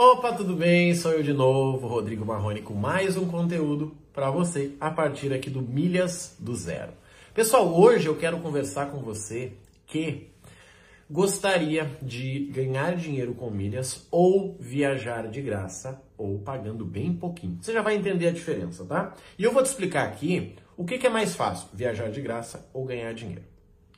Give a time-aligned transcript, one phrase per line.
[0.00, 0.94] Opa, tudo bem?
[0.94, 5.50] Sou eu de novo, Rodrigo Marrone, com mais um conteúdo para você a partir aqui
[5.50, 6.92] do Milhas do Zero.
[7.34, 9.54] Pessoal, hoje eu quero conversar com você
[9.88, 10.30] que
[11.10, 17.58] gostaria de ganhar dinheiro com milhas ou viajar de graça ou pagando bem pouquinho.
[17.60, 19.16] Você já vai entender a diferença, tá?
[19.36, 22.70] E eu vou te explicar aqui o que, que é mais fácil, viajar de graça
[22.72, 23.42] ou ganhar dinheiro.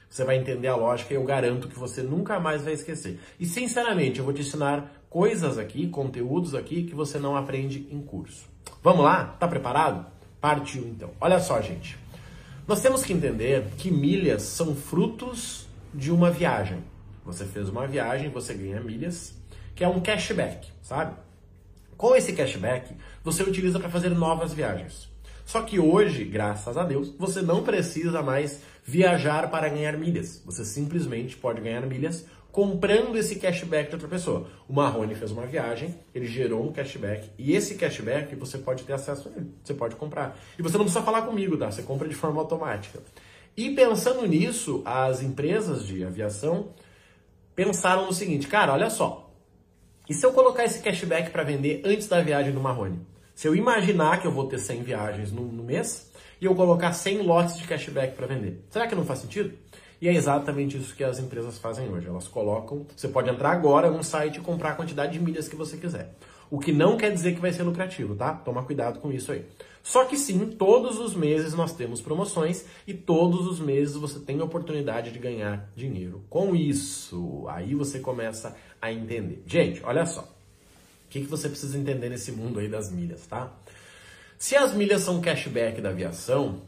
[0.08, 3.20] Você vai entender a lógica e eu garanto que você nunca mais vai esquecer.
[3.38, 8.00] E sinceramente, eu vou te ensinar coisas aqui, conteúdos aqui que você não aprende em
[8.00, 8.48] curso.
[8.80, 9.24] Vamos lá?
[9.38, 10.06] Tá preparado?
[10.40, 11.10] Partiu então.
[11.20, 11.98] Olha só, gente.
[12.66, 16.78] Nós temos que entender que milhas são frutos de uma viagem.
[17.24, 19.34] Você fez uma viagem, você ganha milhas,
[19.74, 21.16] que é um cashback, sabe?
[21.96, 25.10] Com esse cashback, você utiliza para fazer novas viagens.
[25.44, 30.40] Só que hoje, graças a Deus, você não precisa mais viajar para ganhar milhas.
[30.46, 34.46] Você simplesmente pode ganhar milhas comprando esse cashback de outra pessoa.
[34.68, 38.92] O Marrone fez uma viagem, ele gerou um cashback e esse cashback você pode ter
[38.92, 39.50] acesso a ele.
[39.62, 40.38] Você pode comprar.
[40.58, 41.70] E você não precisa falar comigo, tá?
[41.70, 43.00] Você compra de forma automática.
[43.56, 46.70] E pensando nisso, as empresas de aviação
[47.54, 49.30] pensaram no seguinte, cara, olha só.
[50.08, 53.00] E se eu colocar esse cashback para vender antes da viagem do Marrone?
[53.34, 56.10] Se eu imaginar que eu vou ter 100 viagens no, no mês
[56.40, 59.56] e eu colocar 100 lotes de cashback para vender, será que não faz sentido?
[60.00, 62.06] E é exatamente isso que as empresas fazem hoje.
[62.06, 65.56] Elas colocam, você pode entrar agora num site e comprar a quantidade de milhas que
[65.56, 66.14] você quiser.
[66.50, 68.32] O que não quer dizer que vai ser lucrativo, tá?
[68.32, 69.44] Toma cuidado com isso aí.
[69.82, 74.40] Só que sim, todos os meses nós temos promoções e todos os meses você tem
[74.40, 76.22] a oportunidade de ganhar dinheiro.
[76.28, 79.42] Com isso, aí você começa a entender.
[79.46, 80.28] Gente, olha só
[81.10, 83.52] que, que você precisa entender nesse mundo aí das milhas, tá?
[84.38, 86.62] Se as milhas são cashback da aviação,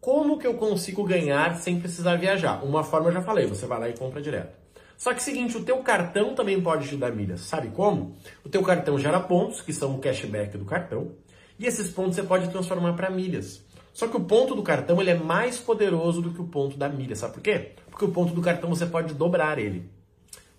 [0.00, 2.64] como que eu consigo ganhar sem precisar viajar?
[2.64, 4.56] Uma forma eu já falei, você vai lá e compra direto.
[4.96, 7.42] Só que seguinte, o teu cartão também pode te dar milhas.
[7.42, 8.16] Sabe como?
[8.44, 11.12] O teu cartão gera pontos, que são o cashback do cartão,
[11.58, 13.64] e esses pontos você pode transformar para milhas.
[13.92, 16.88] Só que o ponto do cartão ele é mais poderoso do que o ponto da
[16.88, 17.16] milha.
[17.16, 17.72] Sabe por quê?
[17.90, 19.90] Porque o ponto do cartão você pode dobrar ele.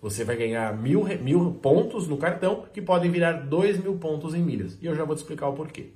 [0.02, 4.42] Você vai ganhar mil, mil pontos no cartão, que podem virar dois mil pontos em
[4.42, 4.76] milhas.
[4.80, 5.90] E eu já vou te explicar o porquê.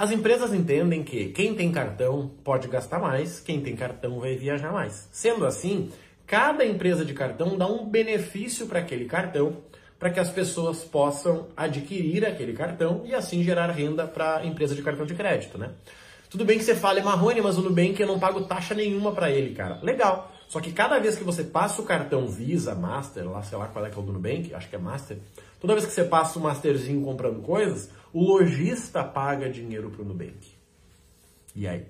[0.00, 4.72] As empresas entendem que quem tem cartão pode gastar mais, quem tem cartão vai viajar
[4.72, 5.06] mais.
[5.12, 5.90] Sendo assim,
[6.26, 9.58] cada empresa de cartão dá um benefício para aquele cartão,
[9.98, 14.74] para que as pessoas possam adquirir aquele cartão e assim gerar renda para a empresa
[14.74, 15.68] de cartão de crédito, né?
[16.30, 19.30] Tudo bem que você fale, Marrone, mas o Nubank eu não pago taxa nenhuma para
[19.30, 19.80] ele, cara.
[19.82, 20.32] Legal.
[20.48, 23.84] Só que cada vez que você passa o cartão Visa, Master, lá sei lá qual
[23.84, 25.18] é que é o do Nubank, acho que é Master,
[25.60, 30.48] toda vez que você passa o Masterzinho comprando coisas, o lojista paga dinheiro pro Nubank.
[31.54, 31.84] E aí?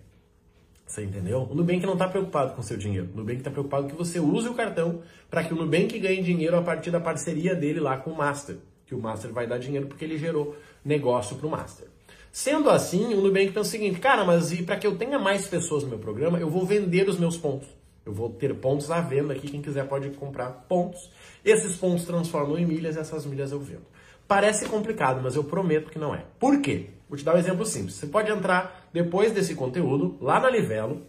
[0.87, 1.47] Você entendeu?
[1.49, 3.09] O Nubank não está preocupado com o seu dinheiro.
[3.15, 6.57] O Nubank está preocupado que você use o cartão para que o Nubank ganhe dinheiro
[6.57, 8.57] a partir da parceria dele lá com o Master.
[8.87, 11.87] Que o Master vai dar dinheiro porque ele gerou negócio para o Master.
[12.33, 15.47] Sendo assim, o Nubank pensa o seguinte, cara, mas e para que eu tenha mais
[15.47, 17.69] pessoas no meu programa, eu vou vender os meus pontos.
[18.05, 21.11] Eu vou ter pontos à venda aqui, quem quiser pode comprar pontos.
[21.45, 23.87] Esses pontos transformam em milhas, essas milhas eu vendo.
[24.27, 26.25] Parece complicado, mas eu prometo que não é.
[26.39, 26.91] Por quê?
[27.09, 27.95] Vou te dar um exemplo simples.
[27.95, 31.03] Você pode entrar depois desse conteúdo lá na Livelo,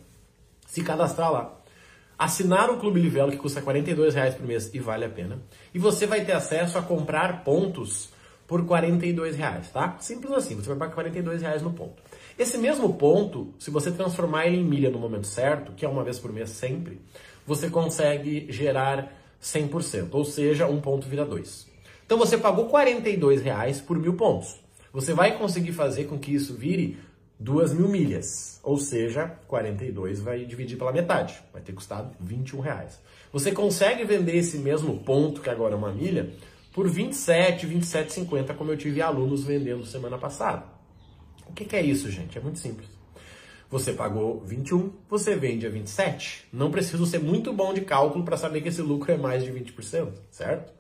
[0.66, 1.62] se cadastrar lá,
[2.18, 3.82] assinar o Clube Livelo, que custa R$
[4.12, 5.40] reais por mês e vale a pena,
[5.74, 8.10] e você vai ter acesso a comprar pontos
[8.52, 9.96] por R$ reais, tá?
[10.02, 12.04] Simples assim, você vai pagar R$ reais no ponto.
[12.38, 16.04] Esse mesmo ponto, se você transformar ele em milha no momento certo, que é uma
[16.04, 17.00] vez por mês sempre,
[17.48, 19.10] você consegue gerar
[19.42, 21.66] 100%, ou seja, um ponto vira dois.
[22.06, 24.60] Então você pagou 42 reais por mil pontos.
[24.92, 27.00] Você vai conseguir fazer com que isso vire
[27.40, 33.00] duas mil milhas, ou seja, 42 vai dividir pela metade, vai ter custado 21 reais.
[33.32, 36.34] Você consegue vender esse mesmo ponto, que agora é uma milha,
[36.72, 40.64] por 27, 27,50, como eu tive alunos vendendo semana passada.
[41.48, 42.38] O que, que é isso, gente?
[42.38, 42.88] É muito simples.
[43.70, 46.48] Você pagou 21, você vende a 27.
[46.52, 49.52] Não preciso ser muito bom de cálculo para saber que esse lucro é mais de
[49.52, 50.74] 20%, certo?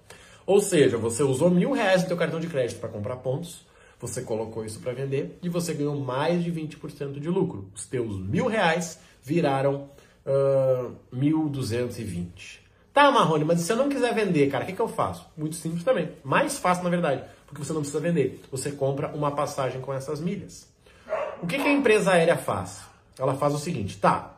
[0.45, 3.65] Ou seja, você usou mil reais no seu cartão de crédito para comprar pontos,
[3.99, 7.69] você colocou isso para vender e você ganhou mais de 20% de lucro.
[7.73, 9.89] Os teus mil reais viraram
[10.25, 12.60] uh, 1.220.
[12.93, 15.25] Tá, Marrone, mas se eu não quiser vender, cara, o que, que eu faço?
[15.37, 16.11] Muito simples também.
[16.23, 18.41] Mais fácil, na verdade porque você não precisa vender.
[18.49, 20.67] Você compra uma passagem com essas milhas.
[21.43, 22.81] O que, que a empresa aérea faz?
[23.19, 24.37] Ela faz o seguinte, tá?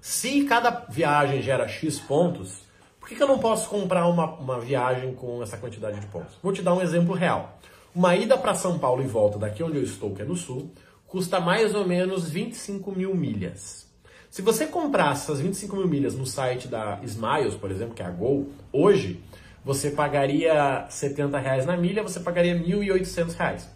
[0.00, 2.62] Se cada viagem gera X pontos,
[2.98, 6.34] por que, que eu não posso comprar uma, uma viagem com essa quantidade de pontos?
[6.42, 7.58] Vou te dar um exemplo real.
[7.94, 10.72] Uma ida para São Paulo e volta daqui onde eu estou, que é no sul,
[11.06, 13.85] custa mais ou menos 25 mil milhas.
[14.36, 18.04] Se você comprar essas 25 mil milhas no site da Smiles, por exemplo, que é
[18.04, 19.24] a Gol, hoje,
[19.64, 23.66] você pagaria 70 reais na milha, você pagaria 1.800 reais.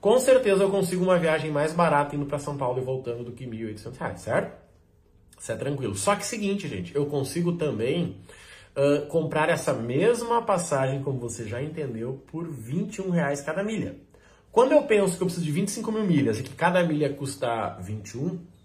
[0.00, 3.32] Com certeza eu consigo uma viagem mais barata indo para São Paulo e voltando do
[3.32, 4.56] que 1.800 reais, certo?
[5.38, 5.94] Isso é tranquilo.
[5.94, 8.16] Só que seguinte, gente, eu consigo também
[8.74, 13.94] uh, comprar essa mesma passagem, como você já entendeu, por 21 reais cada milha.
[14.50, 17.76] Quando eu penso que eu preciso de 25 mil milhas e que cada milha custa
[17.82, 18.55] 21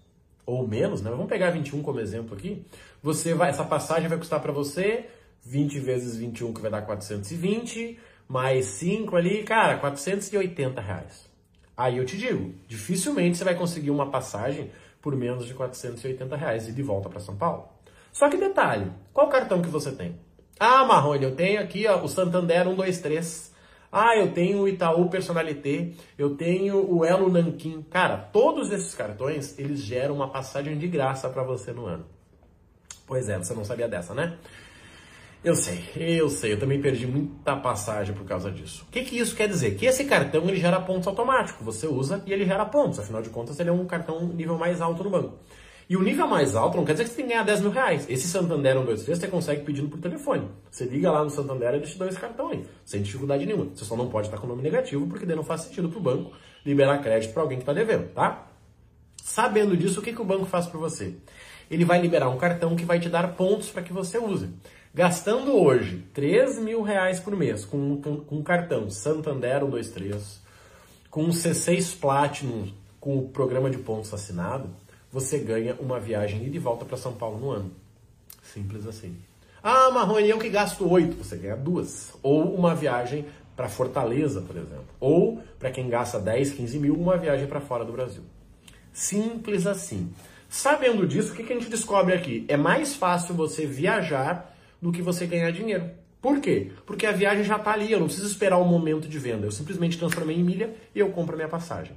[0.44, 1.10] ou menos, né?
[1.10, 2.64] Vamos pegar 21 como exemplo aqui.
[3.02, 5.06] Você vai, essa passagem vai custar para você
[5.44, 7.98] 20 vezes 21, que vai dar 420,
[8.28, 11.28] mais 5 ali, cara, 480 reais.
[11.76, 16.68] Aí eu te digo, dificilmente você vai conseguir uma passagem por menos de 480 reais
[16.68, 17.68] e de volta para São Paulo.
[18.12, 20.16] Só que detalhe, qual cartão que você tem?
[20.60, 23.51] Ah, Marrone, eu tenho aqui ó, o Santander 123.
[23.94, 27.82] Ah, eu tenho o Itaú Personalité, eu tenho o Elo Nankin.
[27.90, 32.06] Cara, todos esses cartões, eles geram uma passagem de graça para você no ano.
[33.06, 34.38] Pois é, você não sabia dessa, né?
[35.44, 38.86] Eu sei, eu sei, eu também perdi muita passagem por causa disso.
[38.88, 39.74] O que, que isso quer dizer?
[39.74, 43.28] Que esse cartão ele gera pontos automático, você usa e ele gera pontos, afinal de
[43.28, 45.34] contas ele é um cartão nível mais alto no banco.
[45.92, 47.70] E o nível mais alto não quer dizer que você tem que ganhar 10 mil
[47.70, 48.06] reais.
[48.08, 50.48] Esse Santander 123 você consegue pedindo por telefone.
[50.70, 53.66] Você liga lá no Santander e eles te dão esse cartão aí, sem dificuldade nenhuma.
[53.74, 55.98] Você só não pode estar com o nome negativo, porque daí não faz sentido para
[55.98, 56.32] o banco
[56.64, 58.46] liberar crédito para alguém que está devendo, tá?
[59.22, 61.14] Sabendo disso, o que, que o banco faz para você?
[61.70, 64.48] Ele vai liberar um cartão que vai te dar pontos para que você use.
[64.94, 70.40] Gastando hoje 3 mil reais por mês com, com, com um cartão Santander 123,
[71.10, 74.70] com um C6 Platinum com o programa de pontos assinado,
[75.12, 77.70] você ganha uma viagem de volta para São Paulo no ano.
[78.42, 79.14] Simples assim.
[79.62, 82.12] Ah, Marrone, eu que gasto 8, você ganha duas.
[82.22, 84.86] Ou uma viagem para Fortaleza, por exemplo.
[84.98, 88.22] Ou, para quem gasta 10, 15 mil, uma viagem para fora do Brasil.
[88.92, 90.12] Simples assim.
[90.48, 92.44] Sabendo disso, o que a gente descobre aqui?
[92.48, 95.90] É mais fácil você viajar do que você ganhar dinheiro.
[96.20, 96.72] Por quê?
[96.86, 99.46] Porque a viagem já está ali, eu não preciso esperar o momento de venda.
[99.46, 101.96] Eu simplesmente transformei em milha e eu compro a minha passagem.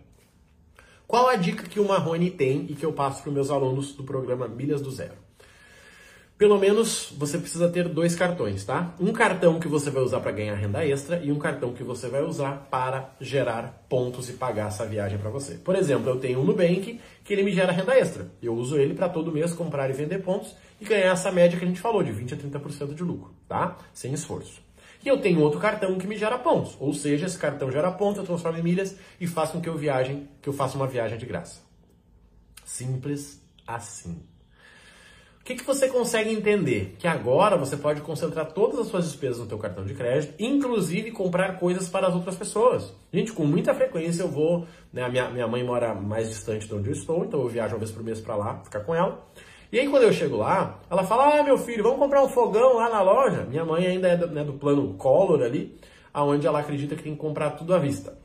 [1.07, 3.93] Qual a dica que o Marrone tem e que eu passo para os meus alunos
[3.93, 5.25] do programa Milhas do Zero?
[6.37, 8.93] Pelo menos você precisa ter dois cartões, tá?
[8.99, 12.09] Um cartão que você vai usar para ganhar renda extra e um cartão que você
[12.09, 15.53] vai usar para gerar pontos e pagar essa viagem para você.
[15.53, 18.29] Por exemplo, eu tenho um Nubank que ele me gera renda extra.
[18.41, 21.63] Eu uso ele para todo mês comprar e vender pontos e ganhar essa média que
[21.63, 23.77] a gente falou, de 20 a 30% de lucro, tá?
[23.93, 24.64] Sem esforço.
[25.05, 28.17] E eu tenho outro cartão que me gera pontos, ou seja, esse cartão gera pontos,
[28.17, 31.15] eu transformo em milhas e faço com que eu viajem, que eu faça uma viagem
[31.15, 31.61] de graça.
[32.65, 34.19] Simples assim.
[35.39, 36.95] O que, que você consegue entender?
[36.97, 41.11] Que agora você pode concentrar todas as suas despesas no teu cartão de crédito, inclusive
[41.11, 42.91] comprar coisas para as outras pessoas.
[43.13, 46.89] Gente, com muita frequência eu vou, né, minha, minha mãe mora mais distante de onde
[46.89, 49.23] eu estou, então eu viajo uma vez por mês para lá, ficar com ela.
[49.71, 52.75] E aí quando eu chego lá, ela fala, ah, meu filho, vamos comprar um fogão
[52.75, 53.45] lá na loja.
[53.49, 55.77] Minha mãe ainda é do, né, do plano Collor ali,
[56.13, 58.17] aonde ela acredita que tem que comprar tudo à vista.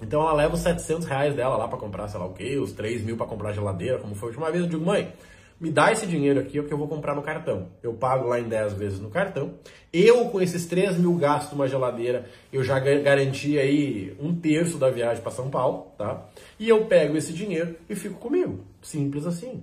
[0.00, 2.72] Então ela leva os 700 reais dela lá para comprar, sei lá o quê, os
[2.72, 4.64] 3 mil para comprar geladeira, como foi a última vez.
[4.64, 5.12] Eu digo, mãe,
[5.60, 7.68] me dá esse dinheiro aqui, é o que eu vou comprar no cartão.
[7.82, 9.54] Eu pago lá em 10 vezes no cartão.
[9.92, 14.88] Eu, com esses 3 mil gastos uma geladeira, eu já garanti aí um terço da
[14.88, 16.26] viagem para São Paulo, tá?
[16.58, 18.64] E eu pego esse dinheiro e fico comigo.
[18.80, 19.62] Simples assim.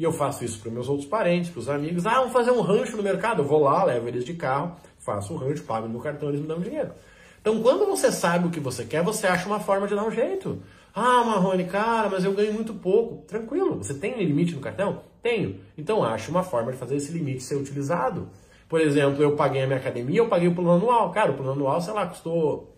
[0.00, 2.06] E eu faço isso para meus outros parentes, para os amigos.
[2.06, 3.42] Ah, vamos fazer um rancho no mercado.
[3.42, 6.46] Eu vou lá, levo eles de carro, faço o rancho, pago no cartão, eles me
[6.46, 6.92] dão dinheiro.
[7.38, 10.10] Então, quando você sabe o que você quer, você acha uma forma de dar um
[10.10, 10.62] jeito.
[10.94, 13.26] Ah, Marrone, cara, mas eu ganho muito pouco.
[13.26, 15.02] Tranquilo, você tem limite no cartão?
[15.22, 15.60] Tenho.
[15.76, 18.30] Então acho uma forma de fazer esse limite ser utilizado.
[18.70, 21.10] Por exemplo, eu paguei a minha academia, eu paguei o plano anual.
[21.10, 22.74] Cara, o plano anual, sei lá, custou.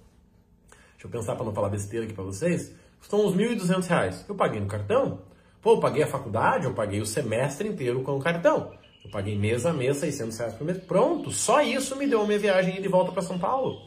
[0.94, 2.74] Deixa eu pensar para não falar besteira aqui para vocês.
[2.98, 4.24] Custou uns 1.200 reais.
[4.28, 5.20] Eu paguei no cartão.
[5.62, 8.72] Pô, eu paguei a faculdade, eu paguei o semestre inteiro com o cartão.
[9.04, 10.78] Eu paguei mês a mês 600 reais por mês.
[10.78, 13.80] Pronto, só isso me deu uma viagem de volta para São Paulo.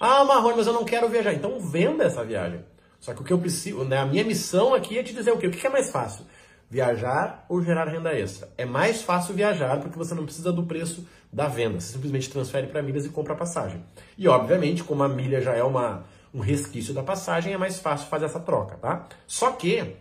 [0.00, 1.32] Ah, Marrone, mas eu não quero viajar.
[1.32, 2.64] Então venda essa viagem.
[2.98, 5.38] Só que o que eu preciso, né, a minha missão aqui é te dizer o
[5.38, 5.46] quê?
[5.46, 6.26] O que é mais fácil?
[6.68, 8.48] Viajar ou gerar renda extra?
[8.58, 11.78] É mais fácil viajar porque você não precisa do preço da venda.
[11.78, 13.84] Você simplesmente transfere para milhas e compra a passagem.
[14.18, 18.08] E obviamente, como a milha já é uma, um resquício da passagem, é mais fácil
[18.08, 19.06] fazer essa troca, tá?
[19.26, 19.96] Só que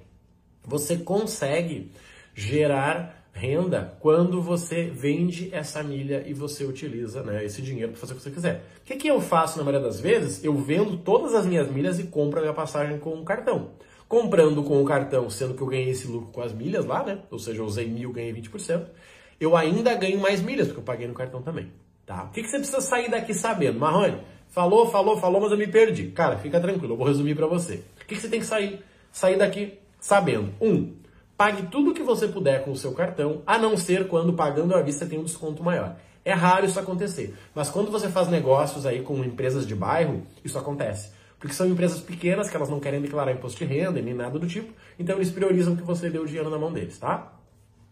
[0.63, 1.91] você consegue
[2.33, 8.13] gerar renda quando você vende essa milha e você utiliza né, esse dinheiro para fazer
[8.13, 8.65] o que você quiser.
[8.81, 10.43] O que, que eu faço na maioria das vezes?
[10.43, 13.71] Eu vendo todas as minhas milhas e compro a minha passagem com um cartão.
[14.07, 17.19] Comprando com o cartão, sendo que eu ganhei esse lucro com as milhas lá, né?
[17.29, 18.87] Ou seja, eu usei mil, ganhei 20%.
[19.39, 21.71] Eu ainda ganho mais milhas, porque eu paguei no cartão também.
[22.05, 22.23] Tá?
[22.23, 23.79] O que, que você precisa sair daqui sabendo?
[23.79, 24.17] Marrone,
[24.49, 26.07] falou, falou, falou, mas eu me perdi.
[26.07, 27.83] Cara, fica tranquilo, eu vou resumir para você.
[28.01, 30.53] O que, que você tem que sair, sair daqui sabendo?
[30.61, 30.99] Um,
[31.39, 34.81] Pague tudo que você puder com o seu cartão, a não ser quando pagando à
[34.81, 35.95] vista tem um desconto maior.
[36.25, 40.59] É raro isso acontecer, mas quando você faz negócios aí com empresas de bairro, isso
[40.59, 41.13] acontece.
[41.39, 44.45] Porque são empresas pequenas que elas não querem declarar imposto de renda nem nada do
[44.45, 47.31] tipo, então eles priorizam que você dê o dinheiro na mão deles, tá?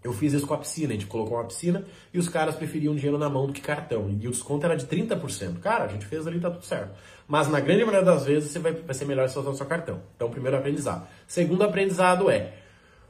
[0.04, 2.96] Eu fiz isso com a piscina, a gente colocou uma piscina e os caras preferiam
[2.96, 4.10] dinheiro na mão do que cartão.
[4.10, 5.60] E o desconto era de 30%.
[5.60, 6.92] Cara, a gente fez ali, tá tudo certo.
[7.28, 9.66] Mas na grande maioria das vezes você vai, vai ser melhor se usar o seu
[9.66, 10.02] cartão.
[10.16, 11.08] Então, primeiro aprendizado.
[11.28, 12.54] Segundo aprendizado é,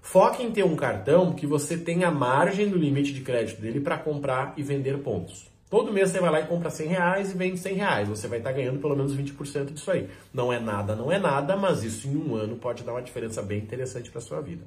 [0.01, 3.97] foque em ter um cartão que você tenha margem do limite de crédito dele para
[3.97, 5.47] comprar e vender pontos.
[5.69, 8.07] Todo mês você vai lá e compra 100 reais e vende 100 reais.
[8.07, 10.07] Você vai estar tá ganhando pelo menos 20% disso aí.
[10.33, 13.41] Não é nada, não é nada, mas isso em um ano pode dar uma diferença
[13.41, 14.63] bem interessante para sua vida.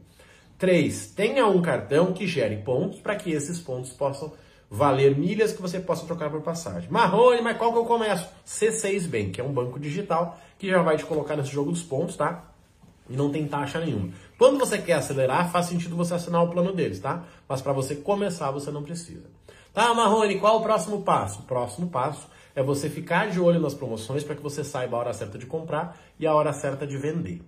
[0.60, 1.06] 3.
[1.16, 4.30] Tenha um cartão que gere pontos para que esses pontos possam
[4.70, 6.88] valer milhas que você possa trocar por passagem.
[6.90, 8.28] Marrone, mas qual que eu começo?
[8.46, 11.82] C6 Bank, que é um banco digital que já vai te colocar nesse jogo dos
[11.82, 12.44] pontos, tá?
[13.08, 14.10] E não tem taxa nenhuma.
[14.38, 17.24] Quando você quer acelerar, faz sentido você assinar o plano deles, tá?
[17.48, 19.24] Mas para você começar, você não precisa.
[19.72, 21.40] Tá, Marrone, qual o próximo passo?
[21.40, 25.00] O próximo passo é você ficar de olho nas promoções para que você saiba a
[25.00, 27.40] hora certa de comprar e a hora certa de vender.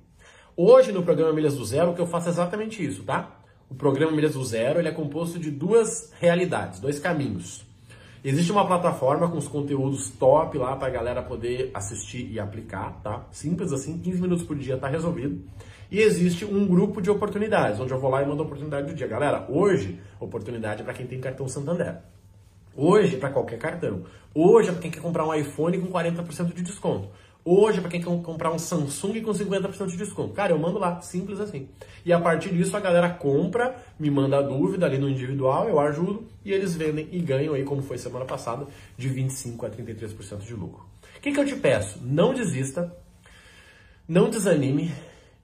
[0.55, 3.41] Hoje, no programa Milhas do Zero, o que eu faço é exatamente isso, tá?
[3.71, 7.65] O programa Milhas do Zero ele é composto de duas realidades, dois caminhos.
[8.23, 13.01] Existe uma plataforma com os conteúdos top lá para a galera poder assistir e aplicar,
[13.03, 13.27] tá?
[13.31, 15.43] Simples assim, 15 minutos por dia tá resolvido.
[15.91, 18.95] E existe um grupo de oportunidades, onde eu vou lá e mando a oportunidade do
[18.95, 19.07] dia.
[19.07, 21.97] Galera, hoje, oportunidade é para quem tem cartão Santander.
[22.77, 24.05] Hoje, para qualquer cartão.
[24.35, 27.09] Hoje é para quem quer comprar um iPhone com 40% de desconto.
[27.45, 30.33] Hoje, para quem quer comprar um Samsung com 50% de desconto.
[30.33, 31.69] Cara, eu mando lá, simples assim.
[32.05, 35.81] E a partir disso, a galera compra, me manda a dúvida ali no individual, eu
[35.81, 40.39] ajudo, e eles vendem e ganham aí, como foi semana passada, de 25% a 33%
[40.39, 40.85] de lucro.
[41.17, 41.99] O que, que eu te peço?
[42.01, 42.97] Não desista,
[44.07, 44.93] não desanime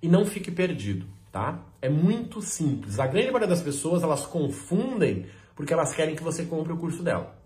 [0.00, 1.59] e não fique perdido, tá?
[1.83, 3.00] É muito simples.
[3.00, 5.26] A grande maioria das pessoas, elas confundem
[5.57, 7.38] porque elas querem que você compre o curso dela.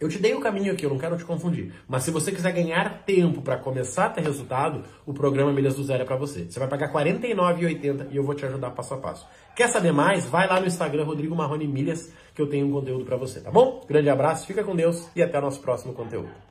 [0.00, 1.72] Eu te dei o caminho aqui, eu não quero te confundir.
[1.86, 5.84] Mas se você quiser ganhar tempo para começar a ter resultado, o programa Milhas do
[5.84, 6.44] Zero é para você.
[6.44, 9.26] Você vai pagar R$ 49,80 e eu vou te ajudar passo a passo.
[9.54, 10.26] Quer saber mais?
[10.26, 13.50] Vai lá no Instagram Rodrigo Marrone Milhas que eu tenho um conteúdo para você, tá
[13.50, 13.84] bom?
[13.86, 16.42] Grande abraço, fica com Deus e até o nosso próximo conteúdo.